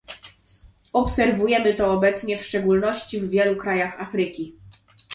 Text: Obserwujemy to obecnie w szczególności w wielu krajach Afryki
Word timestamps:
Obserwujemy 0.93 1.75
to 1.75 1.85
obecnie 1.93 2.37
w 2.37 2.45
szczególności 2.45 3.19
w 3.21 3.29
wielu 3.29 3.55
krajach 3.55 4.01
Afryki 4.01 4.57